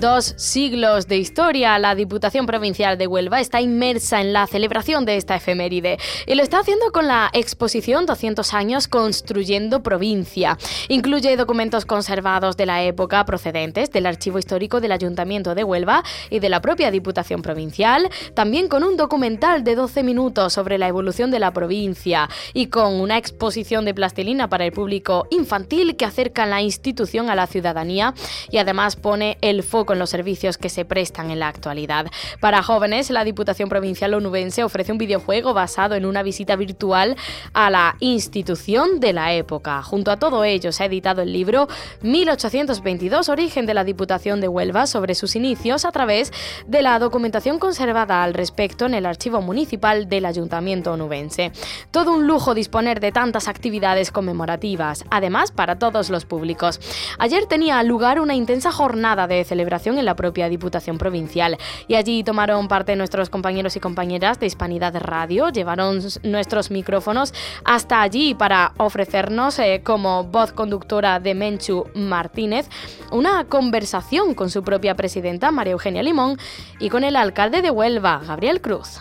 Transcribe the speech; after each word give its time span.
Dos 0.00 0.34
siglos 0.36 1.08
de 1.08 1.16
historia, 1.16 1.78
la 1.78 1.94
Diputación 1.94 2.44
Provincial 2.44 2.98
de 2.98 3.06
Huelva 3.06 3.40
está 3.40 3.60
inmersa 3.60 4.20
en 4.20 4.32
la 4.32 4.46
celebración 4.46 5.06
de 5.06 5.16
esta 5.16 5.36
efeméride 5.36 5.98
y 6.26 6.34
lo 6.34 6.42
está 6.42 6.58
haciendo 6.58 6.92
con 6.92 7.06
la 7.06 7.30
exposición 7.32 8.04
200 8.04 8.52
años 8.52 8.88
construyendo 8.88 9.82
provincia. 9.82 10.58
Incluye 10.88 11.36
documentos 11.36 11.86
conservados 11.86 12.56
de 12.56 12.66
la 12.66 12.82
época 12.82 13.24
procedentes 13.24 13.90
del 13.90 14.06
Archivo 14.06 14.38
Histórico 14.38 14.80
del 14.80 14.92
Ayuntamiento 14.92 15.54
de 15.54 15.64
Huelva 15.64 16.02
y 16.28 16.40
de 16.40 16.50
la 16.50 16.60
propia 16.60 16.90
Diputación 16.90 17.40
Provincial, 17.40 18.10
también 18.34 18.68
con 18.68 18.84
un 18.84 18.96
documental 18.96 19.64
de 19.64 19.76
12 19.76 20.02
minutos 20.02 20.52
sobre 20.52 20.76
la 20.76 20.88
evolución 20.88 21.30
de 21.30 21.38
la 21.38 21.52
provincia 21.52 22.28
y 22.52 22.66
con 22.66 23.00
una 23.00 23.16
exposición 23.16 23.86
de 23.86 23.94
plastilina 23.94 24.48
para 24.48 24.66
el 24.66 24.72
público 24.72 25.26
infantil 25.30 25.96
que 25.96 26.04
acerca 26.04 26.44
la 26.44 26.60
institución 26.60 27.30
a 27.30 27.34
la 27.34 27.46
ciudadanía 27.46 28.12
y 28.50 28.58
además 28.58 28.96
pone 28.96 29.38
el 29.40 29.62
foco 29.62 29.85
los 29.94 30.10
servicios 30.10 30.58
que 30.58 30.68
se 30.68 30.84
prestan 30.84 31.30
en 31.30 31.38
la 31.38 31.48
actualidad. 31.48 32.06
Para 32.40 32.62
jóvenes, 32.62 33.10
la 33.10 33.24
Diputación 33.24 33.68
Provincial 33.68 34.14
Onubense 34.14 34.64
ofrece 34.64 34.92
un 34.92 34.98
videojuego 34.98 35.54
basado 35.54 35.94
en 35.94 36.06
una 36.06 36.22
visita 36.22 36.56
virtual 36.56 37.16
a 37.52 37.70
la 37.70 37.96
institución 38.00 39.00
de 39.00 39.12
la 39.12 39.32
época. 39.34 39.82
Junto 39.82 40.10
a 40.10 40.18
todo 40.18 40.44
ello, 40.44 40.72
se 40.72 40.82
ha 40.82 40.86
editado 40.86 41.22
el 41.22 41.32
libro 41.32 41.68
1822, 42.02 43.28
Origen 43.28 43.66
de 43.66 43.74
la 43.74 43.84
Diputación 43.84 44.40
de 44.40 44.48
Huelva, 44.48 44.86
sobre 44.86 45.14
sus 45.14 45.36
inicios 45.36 45.84
a 45.84 45.92
través 45.92 46.32
de 46.66 46.82
la 46.82 46.98
documentación 46.98 47.58
conservada 47.58 48.22
al 48.22 48.34
respecto 48.34 48.86
en 48.86 48.94
el 48.94 49.06
Archivo 49.06 49.40
Municipal 49.40 50.08
del 50.08 50.26
Ayuntamiento 50.26 50.92
Onubense. 50.92 51.52
Todo 51.90 52.12
un 52.12 52.26
lujo 52.26 52.54
disponer 52.54 53.00
de 53.00 53.12
tantas 53.12 53.48
actividades 53.48 54.10
conmemorativas, 54.10 55.04
además 55.10 55.52
para 55.52 55.78
todos 55.78 56.10
los 56.10 56.24
públicos. 56.24 56.80
Ayer 57.18 57.46
tenía 57.46 57.82
lugar 57.82 58.20
una 58.20 58.34
intensa 58.34 58.72
jornada 58.72 59.26
de 59.26 59.44
celebración 59.44 59.75
en 59.84 60.04
la 60.04 60.16
propia 60.16 60.48
Diputación 60.48 60.98
Provincial. 60.98 61.58
Y 61.88 61.94
allí 61.94 62.24
tomaron 62.24 62.68
parte 62.68 62.96
nuestros 62.96 63.30
compañeros 63.30 63.76
y 63.76 63.80
compañeras 63.80 64.40
de 64.40 64.46
Hispanidad 64.46 64.94
Radio, 64.96 65.50
llevaron 65.50 66.00
nuestros 66.22 66.70
micrófonos 66.70 67.34
hasta 67.64 68.02
allí 68.02 68.34
para 68.34 68.72
ofrecernos, 68.78 69.58
eh, 69.58 69.82
como 69.84 70.24
voz 70.24 70.52
conductora 70.52 71.20
de 71.20 71.34
Menchu 71.34 71.84
Martínez, 71.94 72.68
una 73.12 73.44
conversación 73.44 74.34
con 74.34 74.50
su 74.50 74.62
propia 74.62 74.94
presidenta, 74.94 75.50
María 75.50 75.72
Eugenia 75.72 76.02
Limón, 76.02 76.38
y 76.80 76.88
con 76.88 77.04
el 77.04 77.16
alcalde 77.16 77.62
de 77.62 77.70
Huelva, 77.70 78.22
Gabriel 78.26 78.60
Cruz. 78.60 79.00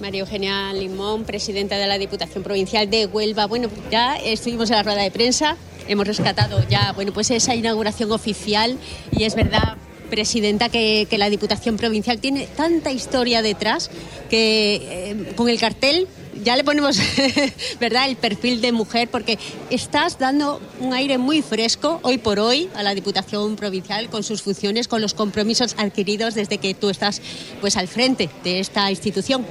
María 0.00 0.20
Eugenia 0.20 0.72
Limón, 0.74 1.24
presidenta 1.24 1.76
de 1.76 1.86
la 1.86 1.96
Diputación 1.96 2.44
Provincial 2.44 2.90
de 2.90 3.06
Huelva. 3.06 3.46
Bueno, 3.46 3.68
ya 3.90 4.16
estuvimos 4.16 4.70
en 4.70 4.76
la 4.76 4.82
rueda 4.82 5.02
de 5.02 5.10
prensa, 5.10 5.56
hemos 5.88 6.06
rescatado 6.06 6.66
ya, 6.68 6.92
bueno, 6.92 7.12
pues 7.12 7.30
esa 7.30 7.54
inauguración 7.54 8.12
oficial 8.12 8.78
y 9.12 9.24
es 9.24 9.34
verdad, 9.34 9.76
presidenta, 10.10 10.68
que, 10.68 11.06
la 11.18 11.30
Diputación 11.30 11.76
Provincial 11.76 12.18
tiene 12.18 12.46
tanta 12.46 12.90
historia 12.90 13.42
detrás 13.42 13.90
que 14.30 14.76
eh, 14.76 15.32
con 15.36 15.48
el 15.48 15.58
cartel 15.58 16.08
ya 16.44 16.56
le 16.56 16.64
ponemos, 16.64 16.98
¿verdad?, 17.80 18.08
el 18.08 18.16
perfil 18.16 18.60
de 18.60 18.72
mujer, 18.72 19.08
porque 19.08 19.38
estás 19.70 20.18
dando 20.18 20.60
un 20.80 20.92
aire 20.92 21.18
muy 21.18 21.42
fresco 21.42 21.98
hoy 22.02 22.18
por 22.18 22.38
hoy 22.38 22.68
a 22.74 22.82
la 22.82 22.94
Diputación 22.94 23.56
Provincial 23.56 24.10
con 24.10 24.22
sus 24.22 24.42
funciones, 24.42 24.88
con 24.88 25.00
los 25.00 25.14
compromisos 25.14 25.74
adquiridos 25.78 26.34
desde 26.34 26.58
que 26.58 26.74
tú 26.74 26.90
estás 26.90 27.22
pues 27.60 27.76
al 27.76 27.88
frente 27.88 28.28
de 28.44 28.60
esta 28.60 28.90
institución. 28.90 29.46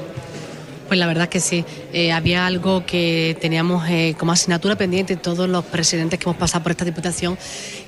Pues 0.87 0.99
la 0.99 1.07
verdad 1.07 1.29
que 1.29 1.39
sí, 1.39 1.65
eh, 1.93 2.11
había 2.11 2.45
algo 2.45 2.85
que 2.85 3.35
teníamos 3.41 3.89
eh, 3.89 4.15
como 4.19 4.31
asignatura 4.31 4.75
pendiente 4.75 5.15
todos 5.15 5.49
los 5.49 5.65
presidentes 5.65 6.19
que 6.19 6.25
hemos 6.25 6.37
pasado 6.37 6.63
por 6.63 6.71
esta 6.71 6.85
Diputación 6.85 7.37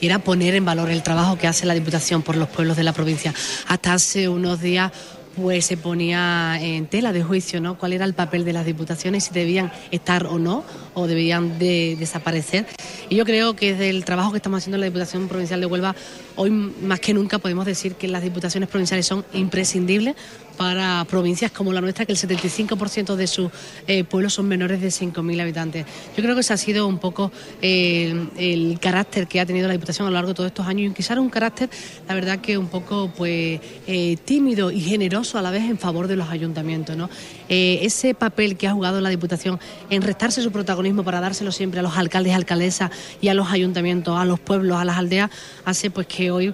y 0.01 0.07
era 0.07 0.19
poner 0.19 0.55
en 0.55 0.65
valor 0.65 0.89
el 0.89 1.03
trabajo 1.03 1.37
que 1.37 1.47
hace 1.47 1.65
la 1.65 1.75
Diputación 1.75 2.23
por 2.23 2.35
los 2.35 2.49
pueblos 2.49 2.75
de 2.75 2.83
la 2.83 2.93
provincia. 2.93 3.33
Hasta 3.67 3.93
hace 3.93 4.27
unos 4.27 4.61
días 4.61 4.91
pues 5.37 5.65
se 5.65 5.77
ponía 5.77 6.57
en 6.59 6.87
tela 6.87 7.13
de 7.13 7.23
juicio 7.23 7.61
¿no? 7.61 7.77
cuál 7.77 7.93
era 7.93 8.05
el 8.05 8.13
papel 8.13 8.43
de 8.43 8.53
las 8.53 8.65
diputaciones, 8.65 9.25
si 9.25 9.33
debían 9.33 9.71
estar 9.91 10.25
o 10.25 10.39
no, 10.39 10.63
o 10.95 11.05
debían 11.05 11.59
de 11.59 11.95
desaparecer. 11.99 12.65
Y 13.09 13.15
yo 13.15 13.25
creo 13.25 13.55
que 13.55 13.73
desde 13.73 13.89
el 13.89 14.03
trabajo 14.03 14.31
que 14.31 14.37
estamos 14.37 14.57
haciendo 14.57 14.77
en 14.77 14.81
la 14.81 14.85
Diputación 14.87 15.27
Provincial 15.27 15.59
de 15.59 15.67
Huelva, 15.67 15.95
hoy 16.35 16.49
más 16.49 16.99
que 16.99 17.13
nunca 17.13 17.37
podemos 17.37 17.65
decir 17.65 17.95
que 17.95 18.07
las 18.07 18.23
diputaciones 18.23 18.67
provinciales 18.67 19.05
son 19.05 19.23
imprescindibles 19.33 20.15
para 20.57 21.05
provincias 21.05 21.51
como 21.51 21.71
la 21.71 21.79
nuestra, 21.79 22.05
que 22.05 22.11
el 22.11 22.17
75% 22.17 23.15
de 23.15 23.27
sus 23.27 23.51
eh, 23.85 24.03
pueblos 24.03 24.33
son 24.33 24.47
menores 24.47 24.81
de 24.81 24.87
5.000 24.87 25.41
habitantes. 25.41 25.85
Yo 26.17 26.23
creo 26.23 26.33
que 26.33 26.41
ese 26.41 26.53
ha 26.53 26.57
sido 26.57 26.87
un 26.87 26.97
poco 26.97 27.31
eh, 27.61 28.27
el 28.37 28.79
carácter 28.79 29.27
que 29.27 29.39
ha 29.39 29.45
tenido 29.45 29.67
la 29.67 29.73
Diputación 29.73 30.07
a 30.07 30.09
lo 30.09 30.15
largo 30.15 30.29
de 30.29 30.33
todos 30.33 30.47
estos 30.47 30.65
años 30.65 30.91
y 30.91 30.93
quizás 30.95 31.17
un 31.19 31.29
carácter, 31.29 31.69
la 32.07 32.15
verdad 32.15 32.39
que 32.39 32.57
un 32.57 32.67
poco 32.67 33.11
pues 33.15 33.61
eh, 33.85 34.17
tímido 34.25 34.71
y 34.71 34.81
generoso 34.81 35.37
a 35.37 35.41
la 35.41 35.51
vez 35.51 35.63
en 35.63 35.77
favor 35.77 36.07
de 36.07 36.15
los 36.15 36.29
ayuntamientos. 36.29 36.97
¿no? 36.97 37.09
ese 37.49 38.13
papel 38.13 38.57
que 38.57 38.67
ha 38.67 38.73
jugado 38.73 38.99
la 38.99 39.09
Diputación 39.09 39.59
en 39.89 40.01
restarse 40.01 40.41
su 40.41 40.51
protagonismo 40.51 41.03
para 41.03 41.21
dárselo 41.21 41.51
siempre 41.51 41.79
a 41.79 41.83
los 41.83 41.95
alcaldes 41.95 42.33
y 42.33 42.35
alcaldesas 42.35 42.91
y 43.21 43.29
a 43.29 43.33
los 43.33 43.51
ayuntamientos, 43.51 44.19
a 44.19 44.25
los 44.25 44.39
pueblos, 44.39 44.77
a 44.77 44.83
las 44.83 44.97
aldeas, 44.97 45.29
hace 45.63 45.89
pues 45.89 46.07
que 46.07 46.31
hoy 46.31 46.53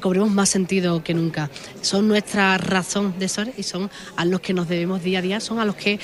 cobremos 0.00 0.30
más 0.30 0.48
sentido 0.48 1.02
que 1.04 1.12
nunca. 1.12 1.50
Son 1.82 2.08
nuestra 2.08 2.56
razón 2.56 3.14
de 3.18 3.28
ser 3.28 3.39
y 3.56 3.62
son 3.62 3.90
a 4.16 4.24
los 4.24 4.40
que 4.40 4.52
nos 4.52 4.68
debemos 4.68 5.02
día 5.02 5.20
a 5.20 5.22
día, 5.22 5.40
son 5.40 5.58
a 5.58 5.64
los 5.64 5.76
que 5.76 5.98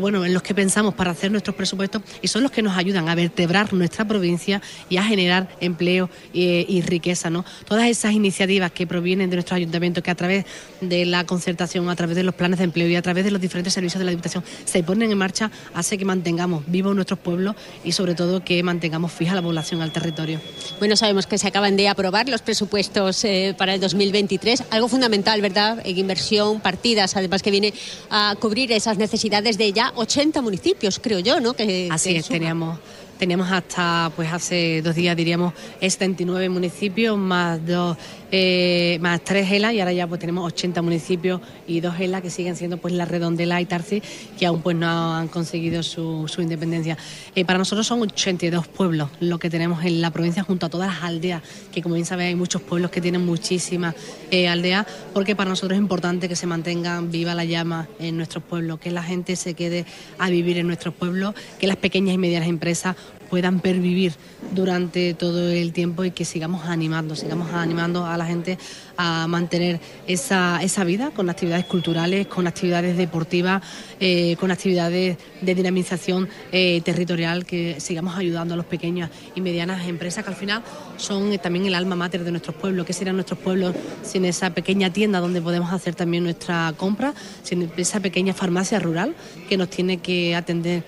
bueno, 0.00 0.24
en 0.24 0.32
los 0.32 0.42
que 0.42 0.54
pensamos 0.54 0.94
para 0.94 1.10
hacer 1.10 1.30
nuestros 1.30 1.56
presupuestos 1.56 2.02
y 2.22 2.28
son 2.28 2.42
los 2.42 2.50
que 2.50 2.62
nos 2.62 2.76
ayudan 2.76 3.08
a 3.08 3.14
vertebrar 3.14 3.72
nuestra 3.72 4.04
provincia 4.04 4.62
y 4.88 4.96
a 4.96 5.04
generar 5.04 5.48
empleo 5.60 6.10
y, 6.32 6.80
riqueza. 6.82 7.30
¿no? 7.30 7.44
Todas 7.66 7.88
esas 7.88 8.12
iniciativas 8.12 8.72
que 8.72 8.86
provienen 8.86 9.30
de 9.30 9.36
nuestros 9.36 9.56
ayuntamientos, 9.56 10.02
que 10.02 10.10
a 10.10 10.14
través 10.14 10.44
de 10.80 11.04
la 11.06 11.24
concertación, 11.24 11.88
a 11.88 11.96
través 11.96 12.16
de 12.16 12.22
los 12.22 12.34
planes 12.34 12.58
de 12.58 12.64
empleo 12.64 12.88
y 12.88 12.96
a 12.96 13.02
través 13.02 13.24
de 13.24 13.30
los 13.30 13.40
diferentes 13.40 13.72
servicios 13.72 13.98
de 13.98 14.04
la 14.04 14.10
Diputación 14.10 14.44
se 14.64 14.82
ponen 14.82 15.10
en 15.10 15.18
marcha, 15.18 15.50
hace 15.74 15.98
que 15.98 16.04
mantengamos 16.04 16.64
vivos 16.66 16.94
nuestros 16.94 17.18
pueblos 17.18 17.54
y 17.84 17.92
sobre 17.92 18.14
todo 18.14 18.44
que 18.44 18.62
mantengamos 18.62 19.12
fija 19.12 19.34
la 19.34 19.42
población 19.42 19.82
al 19.82 19.92
territorio. 19.92 20.40
Bueno, 20.78 20.96
sabemos 20.96 21.26
que 21.26 21.38
se 21.38 21.48
acaban 21.48 21.76
de 21.76 21.88
aprobar 21.88 22.28
los 22.28 22.42
presupuestos 22.42 23.24
eh, 23.24 23.54
para 23.56 23.74
el 23.74 23.80
2023, 23.80 24.64
algo 24.70 24.88
fundamental, 24.88 25.40
¿verdad? 25.40 25.82
En 25.84 25.98
inversión, 25.98 26.60
partidas, 26.60 27.16
además 27.16 27.42
que 27.42 27.50
viene 27.50 27.74
a 28.10 28.34
cubrir 28.40 28.72
esas 28.72 28.98
necesidades 28.98 29.58
de 29.58 29.73
ya 29.74 29.92
80 29.94 30.40
municipios, 30.42 30.98
creo 30.98 31.18
yo, 31.18 31.40
¿no? 31.40 31.54
Que, 31.54 31.88
Así 31.90 32.16
es, 32.16 32.28
teníamos 32.28 32.78
teníamos 33.18 33.50
hasta 33.50 34.10
pues 34.16 34.32
hace 34.32 34.82
dos 34.82 34.96
días 34.96 35.16
diríamos 35.16 35.54
79 35.80 36.48
municipios 36.48 37.16
más 37.16 37.64
dos 37.64 37.96
eh, 38.36 38.98
más 39.00 39.22
tres 39.22 39.48
ELA 39.52 39.72
y 39.72 39.78
ahora 39.78 39.92
ya 39.92 40.08
pues 40.08 40.18
tenemos 40.18 40.44
80 40.44 40.82
municipios 40.82 41.40
y 41.68 41.78
dos 41.78 41.94
ELA 42.00 42.20
que 42.20 42.30
siguen 42.30 42.56
siendo 42.56 42.78
pues 42.78 42.92
la 42.92 43.04
Redondela 43.04 43.60
y 43.60 43.64
Tarsi 43.64 44.02
que 44.36 44.44
aún 44.44 44.60
pues 44.60 44.76
no 44.76 45.14
han 45.14 45.28
conseguido 45.28 45.84
su, 45.84 46.26
independencia. 46.38 46.98
Eh, 47.36 47.44
para 47.44 47.60
nosotros 47.60 47.86
son 47.86 48.02
82 48.02 48.66
pueblos 48.66 49.08
lo 49.20 49.38
que 49.38 49.50
tenemos 49.50 49.84
en 49.84 50.00
la 50.00 50.10
provincia 50.10 50.42
junto 50.42 50.66
a 50.66 50.68
todas 50.68 50.92
las 50.92 51.04
aldeas, 51.04 51.42
que 51.72 51.80
como 51.80 51.94
bien 51.94 52.06
sabéis 52.06 52.30
hay 52.30 52.34
muchos 52.34 52.60
pueblos 52.60 52.90
que 52.90 53.00
tienen 53.00 53.24
muchísimas 53.24 53.94
eh, 54.32 54.48
aldeas, 54.48 54.84
porque 55.12 55.36
para 55.36 55.50
nosotros 55.50 55.76
es 55.76 55.80
importante 55.80 56.28
que 56.28 56.34
se 56.34 56.48
mantenga 56.48 57.00
viva 57.02 57.36
la 57.36 57.44
llama 57.44 57.86
en 58.00 58.16
nuestros 58.16 58.42
pueblos, 58.42 58.80
que 58.80 58.90
la 58.90 59.04
gente 59.04 59.36
se 59.36 59.54
quede 59.54 59.86
a 60.18 60.28
vivir 60.28 60.58
en 60.58 60.66
nuestros 60.66 60.92
pueblos, 60.92 61.36
que 61.60 61.68
las 61.68 61.76
pequeñas 61.76 62.16
y 62.16 62.18
medianas 62.18 62.48
empresas 62.48 62.96
puedan 63.28 63.60
pervivir 63.60 64.12
durante 64.52 65.14
todo 65.14 65.50
el 65.50 65.72
tiempo 65.72 66.04
y 66.04 66.10
que 66.10 66.24
sigamos 66.24 66.64
animando, 66.66 67.16
sigamos 67.16 67.52
animando 67.52 68.06
a 68.06 68.16
la 68.16 68.26
gente 68.26 68.58
a 68.96 69.26
mantener 69.26 69.80
esa, 70.06 70.62
esa 70.62 70.84
vida 70.84 71.10
con 71.10 71.28
actividades 71.28 71.64
culturales, 71.64 72.26
con 72.26 72.46
actividades 72.46 72.96
deportivas, 72.96 73.62
eh, 74.00 74.36
con 74.38 74.50
actividades 74.50 75.18
de 75.40 75.54
dinamización 75.54 76.28
eh, 76.52 76.80
territorial, 76.84 77.44
que 77.44 77.80
sigamos 77.80 78.16
ayudando 78.16 78.54
a 78.54 78.56
los 78.56 78.66
pequeños 78.66 79.10
y 79.34 79.40
medianas 79.40 79.86
empresas 79.88 80.24
que 80.24 80.30
al 80.30 80.36
final 80.36 80.62
son 80.96 81.32
eh, 81.32 81.38
también 81.38 81.66
el 81.66 81.74
alma 81.74 81.96
mater 81.96 82.24
de 82.24 82.30
nuestros 82.30 82.56
pueblos. 82.56 82.86
¿Qué 82.86 82.92
serían 82.92 83.16
nuestros 83.16 83.38
pueblos 83.38 83.74
sin 84.02 84.24
esa 84.24 84.50
pequeña 84.50 84.92
tienda 84.92 85.20
donde 85.20 85.42
podemos 85.42 85.72
hacer 85.72 85.94
también 85.94 86.24
nuestra 86.24 86.72
compra, 86.76 87.14
sin 87.42 87.70
esa 87.76 88.00
pequeña 88.00 88.34
farmacia 88.34 88.78
rural 88.78 89.14
que 89.48 89.56
nos 89.56 89.70
tiene 89.70 89.98
que 89.98 90.36
atender 90.36 90.84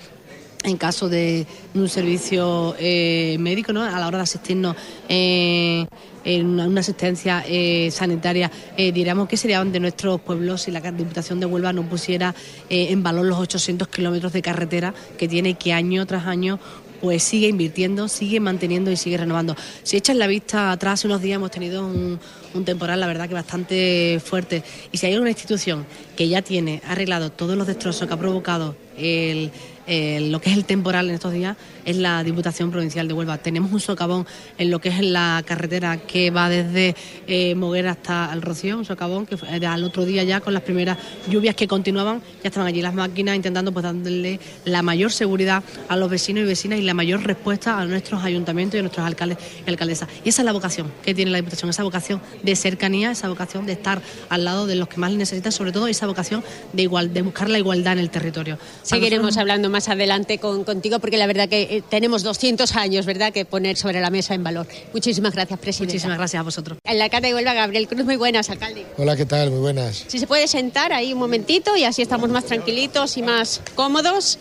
en 0.66 0.76
caso 0.76 1.08
de 1.08 1.46
un 1.74 1.88
servicio 1.88 2.74
médico, 2.78 3.72
¿no? 3.72 3.82
a 3.82 3.98
la 3.98 4.06
hora 4.06 4.18
de 4.18 4.24
asistirnos 4.24 4.76
en 5.08 6.60
una, 6.60 6.80
asistencia 6.80 7.44
eh, 7.46 7.88
sanitaria, 7.92 8.50
eh, 8.76 8.90
diríamos 8.90 9.28
que 9.28 9.36
serían 9.36 9.70
de 9.70 9.78
nuestros 9.78 10.20
pueblos 10.20 10.62
si 10.62 10.72
la 10.72 10.80
Diputación 10.80 11.38
de 11.38 11.46
Huelva 11.46 11.72
no 11.72 11.88
pusiera 11.88 12.34
en 12.68 13.02
valor 13.02 13.26
los 13.26 13.38
800 13.38 13.88
kilómetros 13.88 14.32
de 14.32 14.42
carretera 14.42 14.92
que 15.16 15.28
tiene 15.28 15.54
que 15.54 15.72
año 15.72 16.04
tras 16.04 16.26
año 16.26 16.58
pues 17.00 17.22
sigue 17.22 17.48
invirtiendo, 17.48 18.08
sigue 18.08 18.40
manteniendo 18.40 18.90
y 18.90 18.96
sigue 18.96 19.16
renovando. 19.16 19.54
Si 19.82 19.96
echas 19.96 20.16
la 20.16 20.26
vista 20.26 20.72
atrás, 20.72 20.94
hace 20.94 21.06
unos 21.06 21.22
días 21.22 21.36
hemos 21.36 21.50
tenido 21.50 21.86
un, 21.86 22.18
un 22.54 22.64
temporal, 22.64 23.00
la 23.00 23.06
verdad 23.06 23.28
que 23.28 23.34
bastante 23.34 24.20
fuerte. 24.24 24.62
Y 24.92 24.98
si 24.98 25.06
hay 25.06 25.16
una 25.16 25.30
institución 25.30 25.86
que 26.16 26.28
ya 26.28 26.42
tiene 26.42 26.82
arreglado 26.86 27.30
todos 27.30 27.56
los 27.56 27.66
destrozos 27.66 28.08
que 28.08 28.14
ha 28.14 28.18
provocado 28.18 28.76
el 28.96 29.50
lo 29.86 30.40
que 30.40 30.50
es 30.50 30.56
el 30.56 30.64
temporal 30.64 31.08
en 31.08 31.14
estos 31.14 31.32
días 31.32 31.56
es 31.84 31.96
la 31.96 32.24
Diputación 32.24 32.72
Provincial 32.72 33.06
de 33.06 33.14
Huelva. 33.14 33.38
Tenemos 33.38 33.72
un 33.72 33.78
socavón 33.78 34.26
en 34.58 34.70
lo 34.70 34.80
que 34.80 34.88
es 34.88 35.00
la 35.00 35.42
carretera 35.46 35.98
que 35.98 36.30
va 36.30 36.48
desde 36.48 36.96
eh, 37.28 37.54
Moguera 37.54 37.92
hasta 37.92 38.30
el 38.32 38.74
un 38.74 38.84
socavón 38.84 39.26
que 39.26 39.36
al 39.66 39.84
otro 39.84 40.04
día 40.04 40.24
ya 40.24 40.40
con 40.40 40.54
las 40.54 40.62
primeras 40.62 40.98
lluvias 41.28 41.54
que 41.54 41.68
continuaban, 41.68 42.20
ya 42.42 42.48
estaban 42.48 42.66
allí 42.66 42.82
las 42.82 42.94
máquinas 42.94 43.36
intentando 43.36 43.72
pues 43.72 43.84
darle 43.84 44.40
la 44.64 44.82
mayor 44.82 45.12
seguridad 45.12 45.62
a 45.88 45.96
los 45.96 46.10
vecinos 46.10 46.42
y 46.42 46.46
vecinas 46.46 46.78
y 46.78 46.82
la 46.82 46.94
mayor 46.94 47.22
respuesta 47.22 47.78
a 47.78 47.84
nuestros 47.84 48.24
ayuntamientos 48.24 48.76
y 48.76 48.78
a 48.78 48.82
nuestros 48.82 49.06
alcaldes 49.06 49.38
y 49.64 49.70
alcaldesas. 49.70 50.08
Y 50.24 50.30
esa 50.30 50.42
es 50.42 50.46
la 50.46 50.52
vocación 50.52 50.90
que 51.04 51.14
tiene 51.14 51.30
la 51.30 51.38
Diputación, 51.38 51.70
esa 51.70 51.84
vocación 51.84 52.20
de 52.42 52.56
cercanía, 52.56 53.12
esa 53.12 53.28
vocación 53.28 53.66
de 53.66 53.72
estar 53.72 54.02
al 54.28 54.44
lado 54.44 54.66
de 54.66 54.74
los 54.74 54.88
que 54.88 54.96
más 54.96 55.12
necesitan, 55.12 55.52
sobre 55.52 55.70
todo 55.70 55.86
esa 55.86 56.05
vocación 56.06 56.44
de 56.72 56.82
igual, 56.82 57.12
de 57.12 57.22
buscar 57.22 57.48
la 57.48 57.58
igualdad 57.58 57.94
en 57.94 58.00
el 58.00 58.10
territorio. 58.10 58.58
Seguiremos 58.82 59.36
hablando 59.36 59.70
más 59.70 59.88
adelante 59.88 60.38
con, 60.38 60.64
contigo, 60.64 60.98
porque 60.98 61.16
la 61.16 61.26
verdad 61.26 61.48
que 61.48 61.62
eh, 61.62 61.82
tenemos 61.88 62.22
200 62.22 62.74
años, 62.76 63.06
¿verdad?, 63.06 63.32
que 63.32 63.44
poner 63.44 63.76
sobre 63.76 64.00
la 64.00 64.10
mesa 64.10 64.34
en 64.34 64.44
valor. 64.44 64.66
Muchísimas 64.92 65.34
gracias, 65.34 65.58
presidente. 65.58 65.94
Muchísimas 65.94 66.18
gracias 66.18 66.40
a 66.40 66.44
vosotros. 66.44 66.78
En 66.84 66.98
la 66.98 67.04
alcalde 67.04 67.28
de 67.28 67.34
Huelva, 67.34 67.54
Gabriel 67.54 67.88
Cruz, 67.88 68.04
muy 68.04 68.16
buenas, 68.16 68.50
alcalde. 68.50 68.86
Hola, 68.96 69.16
¿qué 69.16 69.26
tal? 69.26 69.50
Muy 69.50 69.60
buenas. 69.60 70.04
Si 70.06 70.18
se 70.18 70.26
puede 70.26 70.48
sentar 70.48 70.92
ahí 70.92 71.12
un 71.12 71.18
momentito 71.18 71.76
y 71.76 71.84
así 71.84 72.02
estamos 72.02 72.30
más 72.30 72.44
tranquilitos 72.44 73.16
y 73.16 73.22
más 73.22 73.60
cómodos 73.74 74.38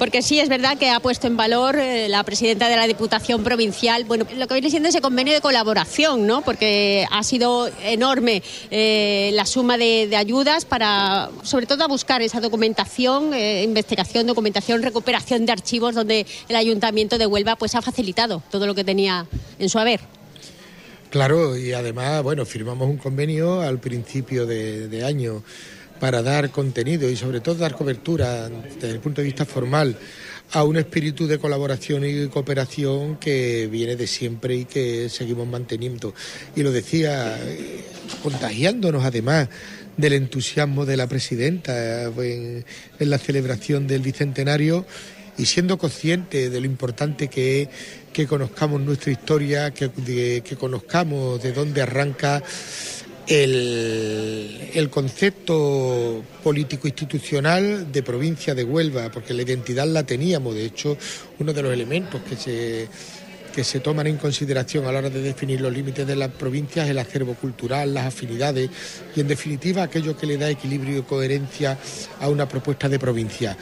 porque 0.00 0.22
sí 0.22 0.40
es 0.40 0.48
verdad 0.48 0.78
que 0.78 0.88
ha 0.88 0.98
puesto 0.98 1.26
en 1.26 1.36
valor 1.36 1.76
eh, 1.76 2.08
la 2.08 2.24
presidenta 2.24 2.70
de 2.70 2.76
la 2.76 2.86
Diputación 2.86 3.44
Provincial, 3.44 4.04
bueno, 4.06 4.24
lo 4.34 4.48
que 4.48 4.54
viene 4.54 4.70
siendo 4.70 4.88
ese 4.88 5.02
convenio 5.02 5.34
de 5.34 5.42
colaboración, 5.42 6.26
¿no? 6.26 6.40
Porque 6.40 7.06
ha 7.10 7.22
sido 7.22 7.68
enorme 7.84 8.42
eh, 8.70 9.30
la 9.34 9.44
suma 9.44 9.76
de, 9.76 10.16
ayudas 10.16 10.64
para, 10.64 11.28
sobre 11.42 11.66
todo, 11.66 11.84
a 11.84 11.86
buscar 11.86 12.22
esa 12.22 12.40
documentación, 12.40 13.34
eh, 13.34 13.62
investigación, 13.62 14.26
documentación, 14.26 14.82
recuperación 14.82 15.44
de 15.44 15.52
archivos, 15.52 15.94
donde 15.94 16.24
el 16.48 16.56
Ayuntamiento 16.56 17.18
de 17.18 17.26
Huelva 17.26 17.56
pues 17.56 17.74
ha 17.74 17.82
facilitado 17.82 18.42
todo 18.50 18.66
lo 18.66 18.74
que 18.74 18.84
tenía 18.84 19.26
en 19.58 19.68
su 19.68 19.78
haber. 19.78 20.00
Claro, 21.10 21.58
y 21.58 21.74
además, 21.74 22.22
bueno, 22.22 22.46
firmamos 22.46 22.88
un 22.88 22.96
convenio 22.96 23.60
al 23.60 23.78
principio 23.80 24.46
de 24.46 25.04
año 25.04 25.42
para 26.00 26.22
dar 26.22 26.50
contenido 26.50 27.08
y 27.08 27.16
sobre 27.16 27.40
todo 27.40 27.56
dar 27.56 27.74
cobertura 27.74 28.48
desde 28.48 28.90
el 28.90 29.00
punto 29.00 29.20
de 29.20 29.26
vista 29.26 29.44
formal 29.44 29.96
a 30.52 30.64
un 30.64 30.76
espíritu 30.76 31.28
de 31.28 31.38
colaboración 31.38 32.04
y 32.04 32.26
cooperación 32.28 33.16
que 33.18 33.68
viene 33.70 33.94
de 33.94 34.06
siempre 34.06 34.56
y 34.56 34.64
que 34.64 35.08
seguimos 35.08 35.46
manteniendo. 35.46 36.12
Y 36.56 36.62
lo 36.62 36.72
decía, 36.72 37.38
contagiándonos 38.22 39.04
además 39.04 39.48
del 39.96 40.14
entusiasmo 40.14 40.86
de 40.86 40.96
la 40.96 41.06
presidenta 41.06 42.04
en, 42.04 42.64
la 42.98 43.18
celebración 43.18 43.86
del 43.86 44.02
Bicentenario 44.02 44.86
y 45.38 45.46
siendo 45.46 45.78
consciente 45.78 46.50
de 46.50 46.60
lo 46.60 46.66
importante 46.66 47.28
que 47.28 47.62
es 47.62 47.68
que 48.12 48.26
conozcamos 48.26 48.80
nuestra 48.80 49.12
historia, 49.12 49.70
que, 49.70 50.56
conozcamos 50.58 51.40
de 51.42 51.52
dónde 51.52 51.82
arranca 51.82 52.42
el, 53.26 54.88
concepto 54.90 56.22
político-institucional 56.42 57.92
de 57.92 58.02
provincia 58.02 58.54
de 58.54 58.64
Huelva, 58.64 59.10
porque 59.10 59.34
la 59.34 59.42
identidad 59.42 59.86
la 59.86 60.02
teníamos, 60.02 60.54
de 60.54 60.64
hecho, 60.64 60.96
uno 61.38 61.52
de 61.52 61.62
los 61.62 61.72
elementos 61.72 62.20
que 62.22 62.36
se, 62.36 62.88
que 63.54 63.64
se 63.64 63.80
toman 63.80 64.06
en 64.06 64.16
consideración 64.16 64.86
a 64.86 64.92
la 64.92 64.98
hora 64.98 65.10
de 65.10 65.22
definir 65.22 65.60
los 65.60 65.72
límites 65.72 66.06
de 66.06 66.16
las 66.16 66.30
provincias 66.30 66.88
el 66.88 66.98
acervo 66.98 67.34
cultural, 67.34 67.94
las 67.94 68.06
afinidades 68.06 68.70
y, 69.14 69.20
en 69.20 69.28
definitiva, 69.28 69.84
aquello 69.84 70.16
que 70.16 70.26
le 70.26 70.36
da 70.36 70.50
equilibrio 70.50 70.98
y 70.98 71.02
coherencia 71.02 71.78
a 72.20 72.28
una 72.28 72.48
propuesta 72.48 72.88
de 72.88 72.98
provincia. 72.98 73.56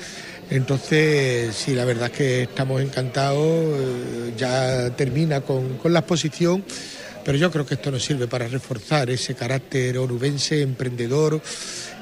Entonces, 0.51 1.55
sí, 1.55 1.75
la 1.75 1.85
verdad 1.85 2.11
es 2.11 2.17
que 2.17 2.43
estamos 2.45 2.81
encantados, 2.81 3.45
eh, 3.45 4.33
ya 4.37 4.97
termina 4.97 5.43
con, 5.43 5.77
con 5.77 5.93
la 5.93 5.99
exposición 5.99 6.65
pero 7.29 7.37
yo 7.37 7.51
creo 7.51 7.67
que 7.67 7.75
esto 7.75 7.91
nos 7.91 8.03
sirve 8.03 8.27
para 8.27 8.49
reforzar 8.49 9.11
ese 9.11 9.35
carácter 9.35 9.99
onubense, 9.99 10.63
emprendedor 10.63 11.43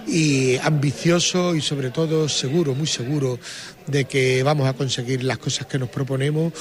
y 0.07 0.57
ambicioso 0.59 1.57
y 1.57 1.61
sobre 1.61 1.91
todo 1.91 2.29
seguro, 2.29 2.77
muy 2.77 2.87
seguro 2.87 3.41
de 3.89 4.05
que 4.05 4.45
vamos 4.45 4.69
a 4.69 4.75
conseguir 4.75 5.25
las 5.25 5.39
cosas 5.39 5.67
que 5.67 5.81
nos 5.81 5.89
proponemos, 5.89 6.53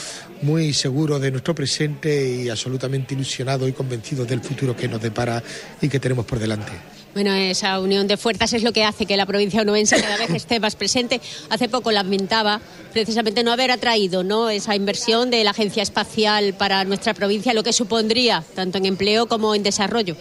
muy 0.41 0.73
seguro 0.73 1.19
de 1.19 1.29
nuestro 1.29 1.53
presente 1.53 2.27
y 2.27 2.49
absolutamente 2.49 3.13
ilusionado 3.13 3.67
y 3.67 3.73
convencido 3.73 4.25
del 4.25 4.41
futuro 4.41 4.75
que 4.75 4.87
nos 4.87 4.99
depara 4.99 5.43
y 5.79 5.87
que 5.87 5.99
tenemos 5.99 6.25
por 6.25 6.39
delante. 6.39 6.94
Bueno, 7.15 7.33
esa 7.33 7.79
unión 7.79 8.07
de 8.07 8.17
fuerzas 8.17 8.51
es 8.51 8.61
lo 8.61 8.73
que 8.73 8.83
hace 8.83 9.05
que 9.05 9.15
la 9.15 9.25
provincia 9.25 9.61
onubense 9.61 10.01
cada 10.01 10.17
vez 10.17 10.31
esté 10.31 10.59
más 10.59 10.75
presente. 10.75 11.21
Hace 11.49 11.69
poco 11.69 11.89
lamentaba 11.89 12.59
precisamente 12.91 13.41
no 13.41 13.53
haber 13.53 13.71
atraído 13.71 14.21
¿no? 14.21 14.49
esa 14.49 14.75
inversión 14.75 15.31
de 15.31 15.41
la 15.45 15.51
Agencia 15.51 15.81
Espacial 15.81 16.55
para 16.55 16.83
nuestra 16.83 17.13
provincia, 17.13 17.53
lo 17.53 17.63
que 17.63 17.71
supondría 17.71 18.43
tanto 18.53 18.79
en 18.79 18.85
empleo 18.85 19.27
como 19.27 19.55
en 19.55 19.63
desarrollo. 19.63 20.17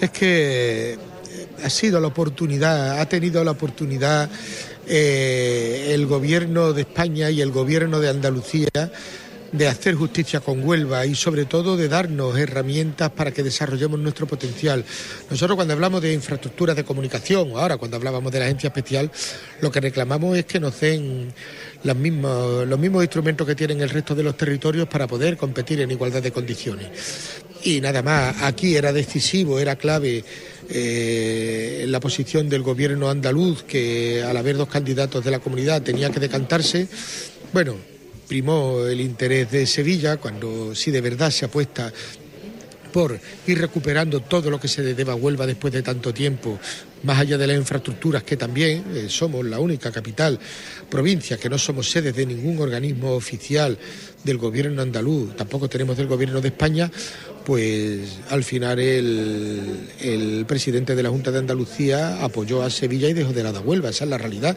Es 0.00 0.10
que 0.10 0.98
ha 1.62 1.70
sido 1.70 2.00
la 2.00 2.08
oportunidad, 2.08 2.98
ha 2.98 3.08
tenido 3.08 3.44
la 3.44 3.52
oportunidad 3.52 4.28
eh, 4.88 5.92
el 5.94 6.06
gobierno 6.06 6.72
de 6.72 6.80
España 6.80 7.30
y 7.30 7.40
el 7.40 7.52
gobierno 7.52 8.00
de 8.00 8.08
Andalucía 8.08 8.90
de 9.52 9.68
hacer 9.68 9.94
justicia 9.94 10.40
con 10.40 10.66
Huelva 10.66 11.06
y 11.06 11.14
sobre 11.14 11.44
todo 11.44 11.76
de 11.76 11.88
darnos 11.88 12.38
herramientas 12.38 13.10
para 13.10 13.32
que 13.32 13.42
desarrollemos 13.42 13.98
nuestro 13.98 14.26
potencial. 14.26 14.84
Nosotros 15.28 15.56
cuando 15.56 15.74
hablamos 15.74 16.02
de 16.02 16.12
infraestructuras 16.12 16.76
de 16.76 16.84
comunicación, 16.84 17.52
ahora 17.56 17.76
cuando 17.76 17.96
hablábamos 17.96 18.32
de 18.32 18.38
la 18.38 18.44
agencia 18.46 18.68
especial, 18.68 19.10
lo 19.60 19.70
que 19.70 19.80
reclamamos 19.80 20.36
es 20.36 20.44
que 20.44 20.60
nos 20.60 20.78
den 20.80 21.32
los 21.82 21.96
mismos, 21.96 22.66
los 22.66 22.78
mismos 22.78 23.02
instrumentos 23.02 23.46
que 23.46 23.54
tienen 23.54 23.80
el 23.80 23.90
resto 23.90 24.14
de 24.14 24.22
los 24.22 24.36
territorios 24.36 24.88
para 24.88 25.06
poder 25.06 25.36
competir 25.36 25.80
en 25.80 25.90
igualdad 25.90 26.22
de 26.22 26.32
condiciones. 26.32 26.88
Y 27.62 27.80
nada 27.80 28.02
más, 28.02 28.42
aquí 28.42 28.74
era 28.74 28.92
decisivo, 28.92 29.58
era 29.58 29.76
clave 29.76 30.24
eh, 30.70 31.84
la 31.88 32.00
posición 32.00 32.48
del 32.48 32.62
gobierno 32.62 33.10
andaluz, 33.10 33.64
que 33.64 34.22
al 34.22 34.36
haber 34.36 34.56
dos 34.56 34.68
candidatos 34.68 35.24
de 35.24 35.30
la 35.30 35.40
comunidad 35.40 35.82
tenía 35.82 36.10
que 36.10 36.20
decantarse. 36.20 36.88
Bueno, 37.52 37.76
primó 38.30 38.86
el 38.86 39.00
interés 39.00 39.50
de 39.50 39.66
Sevilla, 39.66 40.18
cuando 40.18 40.72
sí 40.72 40.92
de 40.92 41.00
verdad 41.00 41.32
se 41.32 41.46
apuesta 41.46 41.92
por 42.92 43.18
ir 43.48 43.58
recuperando 43.58 44.20
todo 44.20 44.50
lo 44.50 44.60
que 44.60 44.68
se 44.68 44.94
deba 44.94 45.14
a 45.14 45.16
Huelva 45.16 45.48
después 45.48 45.72
de 45.72 45.82
tanto 45.82 46.14
tiempo, 46.14 46.56
más 47.02 47.18
allá 47.18 47.36
de 47.36 47.48
las 47.48 47.56
infraestructuras, 47.56 48.22
que 48.22 48.36
también 48.36 48.84
eh, 48.94 49.06
somos 49.08 49.44
la 49.44 49.58
única 49.58 49.90
capital, 49.90 50.38
provincia, 50.88 51.38
que 51.38 51.48
no 51.48 51.58
somos 51.58 51.90
sedes 51.90 52.14
de 52.14 52.24
ningún 52.24 52.60
organismo 52.60 53.14
oficial 53.14 53.76
del 54.22 54.38
gobierno 54.38 54.82
andaluz, 54.82 55.34
tampoco 55.34 55.68
tenemos 55.68 55.96
del 55.96 56.06
gobierno 56.06 56.40
de 56.40 56.48
España, 56.48 56.88
pues 57.44 58.18
al 58.30 58.44
final 58.44 58.78
el, 58.78 60.44
presidente 60.46 60.94
de 60.94 61.02
la 61.02 61.10
Junta 61.10 61.30
de 61.30 61.38
Andalucía 61.38 62.22
apoyó 62.22 62.62
a 62.62 62.70
Sevilla 62.70 63.08
y 63.08 63.12
dejó 63.12 63.32
de 63.32 63.42
lado 63.42 63.58
a 63.58 63.62
Huelva, 63.62 63.90
esa 63.90 64.04
es 64.04 64.10
la 64.10 64.18
realidad. 64.18 64.56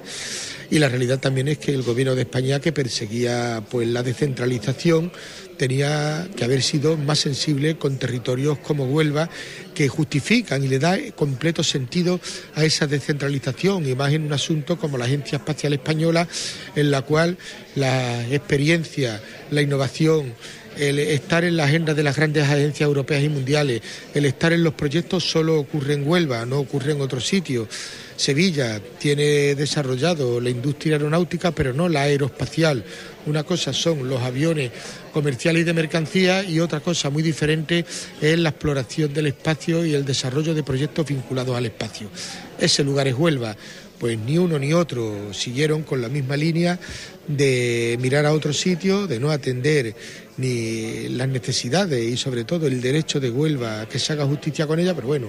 Y 0.69 0.79
la 0.79 0.89
realidad 0.89 1.19
también 1.19 1.47
es 1.47 1.59
que 1.59 1.71
el 1.71 1.83
gobierno 1.83 2.15
de 2.15 2.23
España, 2.23 2.59
que 2.59 2.71
perseguía 2.71 3.63
pues 3.69 3.87
la 3.87 4.01
descentralización, 4.01 5.11
tenía 5.57 6.27
que 6.35 6.43
haber 6.43 6.63
sido 6.63 6.97
más 6.97 7.19
sensible 7.19 7.77
con 7.77 7.97
territorios 7.97 8.57
como 8.59 8.85
Huelva, 8.85 9.29
que 9.75 9.87
justifican 9.87 10.63
y 10.63 10.67
le 10.67 10.79
da 10.79 10.97
completo 11.15 11.63
sentido 11.63 12.19
a 12.55 12.65
esa 12.65 12.87
descentralización, 12.87 13.87
y 13.87 13.95
más 13.95 14.13
en 14.13 14.25
un 14.25 14.33
asunto 14.33 14.77
como 14.77 14.97
la 14.97 15.05
Agencia 15.05 15.37
Espacial 15.37 15.73
Española, 15.73 16.27
en 16.75 16.91
la 16.91 17.03
cual 17.03 17.37
la 17.75 18.27
experiencia, 18.29 19.21
la 19.51 19.61
innovación, 19.61 20.33
el 20.77 20.99
estar 20.99 21.43
en 21.43 21.57
la 21.57 21.65
agenda 21.65 21.93
de 21.93 22.03
las 22.03 22.15
grandes 22.15 22.43
agencias 22.43 22.87
europeas 22.87 23.23
y 23.23 23.29
mundiales, 23.29 23.81
el 24.13 24.25
estar 24.25 24.53
en 24.53 24.63
los 24.63 24.73
proyectos 24.73 25.23
solo 25.29 25.59
ocurre 25.59 25.93
en 25.93 26.07
Huelva, 26.07 26.45
no 26.45 26.59
ocurre 26.59 26.93
en 26.93 27.01
otros 27.01 27.27
sitios. 27.27 27.67
Sevilla 28.15 28.79
tiene 28.99 29.55
desarrollado 29.55 30.39
la 30.39 30.49
industria 30.49 30.95
aeronáutica, 30.95 31.51
pero 31.51 31.73
no 31.73 31.89
la 31.89 32.03
aeroespacial. 32.03 32.83
Una 33.25 33.43
cosa 33.43 33.73
son 33.73 34.07
los 34.09 34.21
aviones 34.21 34.71
comerciales 35.11 35.61
y 35.61 35.65
de 35.65 35.73
mercancía 35.73 36.43
y 36.43 36.59
otra 36.59 36.79
cosa 36.79 37.09
muy 37.09 37.23
diferente 37.23 37.85
es 38.21 38.37
la 38.39 38.49
exploración 38.49 39.13
del 39.13 39.27
espacio 39.27 39.85
y 39.85 39.93
el 39.93 40.05
desarrollo 40.05 40.53
de 40.53 40.63
proyectos 40.63 41.07
vinculados 41.07 41.55
al 41.55 41.65
espacio. 41.65 42.09
Ese 42.59 42.83
lugar 42.83 43.07
es 43.07 43.15
Huelva 43.15 43.55
pues 44.03 44.19
ni 44.19 44.37
uno 44.37 44.59
ni 44.59 44.73
otro 44.73 45.33
siguieron 45.33 45.83
con 45.83 46.01
la 46.01 46.09
misma 46.09 46.35
línea 46.35 46.77
de 47.25 47.97
mirar 48.01 48.25
a 48.25 48.33
otro 48.33 48.51
sitio, 48.51 49.07
de 49.07 49.17
no 49.17 49.31
atender 49.31 49.95
ni 50.35 51.07
las 51.07 51.29
necesidades 51.29 52.03
y 52.03 52.17
sobre 52.17 52.43
todo 52.43 52.67
el 52.67 52.81
derecho 52.81 53.21
de 53.21 53.29
Huelva 53.29 53.79
a 53.79 53.87
que 53.87 53.99
se 53.99 54.11
haga 54.11 54.25
justicia 54.25 54.67
con 54.67 54.77
ella, 54.77 54.93
pero 54.93 55.07
bueno, 55.07 55.27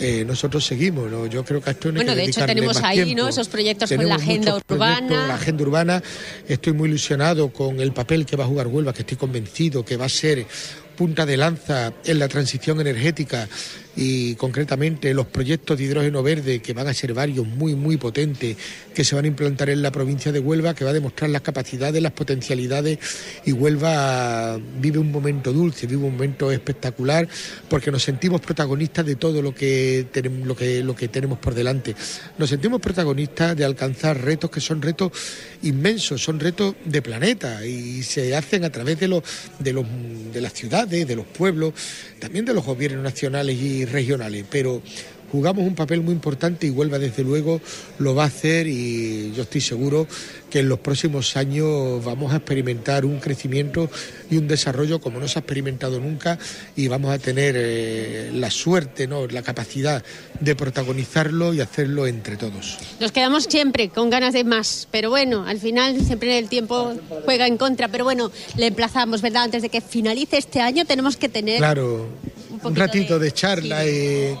eh, 0.00 0.24
nosotros 0.24 0.64
seguimos, 0.64 1.10
¿no? 1.10 1.26
Yo 1.26 1.44
creo 1.44 1.60
que 1.60 1.70
esto 1.70 1.92
no 1.92 1.96
Bueno, 1.96 2.14
de 2.14 2.24
hecho 2.24 2.44
tenemos 2.46 2.82
ahí, 2.82 3.14
¿no? 3.14 3.28
Esos 3.28 3.48
proyectos 3.48 3.92
con 3.92 4.08
la 4.08 4.14
agenda 4.14 4.56
urbana. 4.56 5.26
La 5.28 5.34
agenda 5.34 5.62
urbana, 5.62 6.02
estoy 6.48 6.72
muy 6.72 6.88
ilusionado 6.88 7.52
con 7.52 7.80
el 7.80 7.92
papel 7.92 8.24
que 8.24 8.36
va 8.36 8.44
a 8.44 8.46
jugar 8.46 8.66
Huelva, 8.66 8.94
que 8.94 9.02
estoy 9.02 9.18
convencido 9.18 9.84
que 9.84 9.96
va 9.96 10.06
a 10.06 10.08
ser 10.08 10.46
punta 10.96 11.24
de 11.24 11.36
lanza 11.36 11.92
en 12.04 12.18
la 12.18 12.28
transición 12.28 12.80
energética 12.80 13.48
y 13.96 14.34
concretamente 14.36 15.12
los 15.14 15.26
proyectos 15.26 15.78
de 15.78 15.84
hidrógeno 15.84 16.22
verde, 16.22 16.60
que 16.60 16.72
van 16.72 16.86
a 16.86 16.94
ser 16.94 17.12
varios 17.12 17.46
muy, 17.46 17.74
muy 17.74 17.96
potentes, 17.96 18.56
que 18.94 19.04
se 19.04 19.14
van 19.14 19.24
a 19.24 19.28
implantar 19.28 19.70
en 19.70 19.82
la 19.82 19.90
provincia 19.90 20.32
de 20.32 20.40
Huelva, 20.40 20.74
que 20.74 20.84
va 20.84 20.90
a 20.90 20.94
demostrar 20.94 21.30
las 21.30 21.42
capacidades, 21.42 22.02
las 22.02 22.12
potencialidades 22.12 22.98
y 23.44 23.52
Huelva 23.52 24.58
vive 24.80 24.98
un 24.98 25.10
momento 25.10 25.52
dulce, 25.52 25.86
vive 25.86 26.04
un 26.04 26.12
momento 26.12 26.50
espectacular, 26.52 27.28
porque 27.68 27.90
nos 27.90 28.02
sentimos 28.02 28.40
protagonistas 28.40 29.04
de 29.06 29.16
todo 29.16 29.42
lo 29.42 29.54
que 29.54 30.06
tenemos, 30.12 30.46
lo 30.46 30.56
que, 30.56 30.82
lo 30.82 30.94
que 30.94 31.08
tenemos 31.08 31.38
por 31.38 31.54
delante. 31.54 31.94
Nos 32.38 32.50
sentimos 32.50 32.80
protagonistas 32.80 33.56
de 33.56 33.64
alcanzar 33.64 34.22
retos 34.22 34.50
que 34.50 34.60
son 34.60 34.82
retos 34.82 35.12
inmensos, 35.62 36.22
son 36.22 36.40
retos 36.40 36.74
de 36.84 37.02
planeta 37.02 37.64
y 37.66 38.02
se 38.02 38.34
hacen 38.34 38.64
a 38.64 38.70
través 38.70 38.98
de, 39.00 39.08
los, 39.08 39.22
de, 39.58 39.72
los, 39.72 39.86
de 40.32 40.40
las 40.40 40.52
ciudades, 40.52 41.06
de 41.06 41.16
los 41.16 41.26
pueblos, 41.26 41.74
también 42.18 42.44
de 42.44 42.54
los 42.54 42.64
gobiernos 42.64 43.02
nacionales 43.02 43.56
y 43.60 43.79
regionales, 43.84 44.44
pero 44.50 44.82
jugamos 45.30 45.64
un 45.64 45.74
papel 45.74 46.00
muy 46.00 46.12
importante 46.12 46.66
y 46.66 46.70
Huelva 46.70 46.98
desde 46.98 47.22
luego 47.22 47.60
lo 47.98 48.14
va 48.14 48.24
a 48.24 48.26
hacer 48.26 48.66
y 48.66 49.32
yo 49.32 49.42
estoy 49.42 49.60
seguro 49.60 50.06
que 50.50 50.60
en 50.60 50.68
los 50.68 50.80
próximos 50.80 51.36
años 51.36 52.04
vamos 52.04 52.32
a 52.32 52.36
experimentar 52.36 53.04
un 53.04 53.20
crecimiento 53.20 53.88
y 54.30 54.36
un 54.36 54.48
desarrollo 54.48 55.00
como 55.00 55.20
no 55.20 55.28
se 55.28 55.38
ha 55.38 55.40
experimentado 55.40 56.00
nunca 56.00 56.38
y 56.74 56.88
vamos 56.88 57.12
a 57.12 57.18
tener 57.18 57.54
eh, 57.56 58.30
la 58.34 58.50
suerte, 58.50 59.06
¿no? 59.06 59.26
la 59.28 59.42
capacidad 59.42 60.02
de 60.40 60.56
protagonizarlo 60.56 61.54
y 61.54 61.60
hacerlo 61.60 62.06
entre 62.06 62.36
todos. 62.36 62.78
Nos 62.98 63.12
quedamos 63.12 63.44
siempre 63.44 63.88
con 63.88 64.10
ganas 64.10 64.34
de 64.34 64.42
más, 64.42 64.88
pero 64.90 65.10
bueno, 65.10 65.44
al 65.46 65.58
final 65.58 66.00
siempre 66.00 66.38
el 66.38 66.48
tiempo 66.48 66.94
juega 67.24 67.46
en 67.46 67.56
contra, 67.56 67.88
pero 67.88 68.04
bueno, 68.04 68.32
le 68.56 68.66
emplazamos, 68.66 69.22
¿verdad? 69.22 69.44
Antes 69.44 69.62
de 69.62 69.68
que 69.68 69.80
finalice 69.80 70.38
este 70.38 70.60
año 70.60 70.84
tenemos 70.84 71.16
que 71.16 71.28
tener... 71.28 71.58
Claro 71.58 72.08
un, 72.62 72.76
ratito 72.76 73.18
de, 73.18 73.32
charla 73.32 73.84
y, 73.84 74.36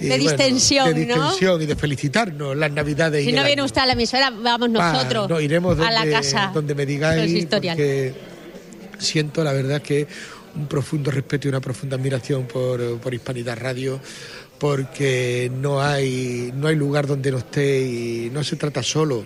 de, 0.00 0.18
distensión, 0.18 0.92
de 0.92 1.06
distensión 1.06 1.62
y 1.62 1.66
de 1.66 1.76
felicitarnos 1.76 2.56
las 2.56 2.72
navidades. 2.72 3.24
Si 3.24 3.32
no 3.32 3.44
viene 3.44 3.62
usted 3.62 3.82
a 3.82 3.86
la 3.86 3.92
emisora, 3.92 4.30
vamos 4.30 4.70
nosotros 4.70 5.28
no, 5.28 5.40
iremos 5.40 5.78
a 5.78 5.90
la 5.90 6.08
casa. 6.08 6.50
Donde 6.54 6.74
me 6.74 6.86
digáis, 6.86 7.46
porque 7.46 8.14
siento 8.98 9.44
la 9.44 9.52
verdad 9.52 9.82
que 9.82 10.06
un 10.54 10.66
profundo 10.66 11.10
respeto 11.10 11.46
y 11.46 11.50
una 11.50 11.60
profunda 11.60 11.96
admiración 11.96 12.46
por, 12.46 12.98
por 12.98 13.14
Hispanidad 13.14 13.58
Radio 13.58 14.00
porque 14.58 15.50
no 15.54 15.80
hay, 15.80 16.52
no 16.54 16.66
hay 16.66 16.74
lugar 16.74 17.06
donde 17.06 17.30
no 17.30 17.38
esté 17.38 17.80
y 17.80 18.30
no 18.32 18.42
se 18.42 18.56
trata 18.56 18.82
solo 18.82 19.24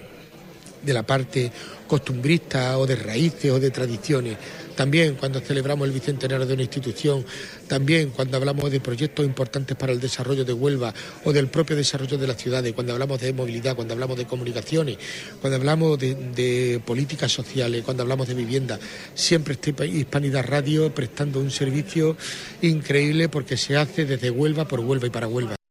de 0.82 0.92
la 0.92 1.02
parte 1.02 1.50
costumbrista 1.86 2.78
o 2.78 2.86
de 2.86 2.96
raíces 2.96 3.50
o 3.50 3.60
de 3.60 3.70
tradiciones, 3.70 4.36
también 4.74 5.16
cuando 5.16 5.40
celebramos 5.40 5.86
el 5.86 5.92
bicentenario 5.92 6.46
de 6.46 6.54
una 6.54 6.62
institución, 6.62 7.24
también 7.68 8.10
cuando 8.10 8.36
hablamos 8.36 8.70
de 8.70 8.80
proyectos 8.80 9.24
importantes 9.24 9.76
para 9.76 9.92
el 9.92 10.00
desarrollo 10.00 10.44
de 10.44 10.52
Huelva 10.52 10.94
o 11.24 11.32
del 11.32 11.48
propio 11.48 11.76
desarrollo 11.76 12.18
de 12.18 12.26
las 12.26 12.36
ciudades, 12.36 12.72
cuando 12.72 12.92
hablamos 12.92 13.20
de 13.20 13.32
movilidad, 13.32 13.76
cuando 13.76 13.94
hablamos 13.94 14.16
de 14.16 14.26
comunicaciones, 14.26 14.98
cuando 15.40 15.56
hablamos 15.56 15.98
de, 15.98 16.80
políticas 16.84 17.30
sociales, 17.30 17.82
cuando 17.84 18.02
hablamos 18.02 18.28
de 18.28 18.34
vivienda, 18.34 18.78
siempre 19.14 19.54
está 19.54 19.84
Hispanidad 19.84 20.44
Radio 20.46 20.94
prestando 20.94 21.40
un 21.40 21.50
servicio 21.50 22.16
increíble 22.62 23.28
porque 23.28 23.56
se 23.56 23.76
hace 23.76 24.04
desde 24.04 24.30
Huelva 24.30 24.66
por 24.66 24.80
Huelva 24.80 25.06
y 25.06 25.10
para 25.10 25.28
Huelva. 25.28 25.61